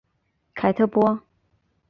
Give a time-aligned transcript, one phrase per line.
[0.55, 1.21] 凯特波。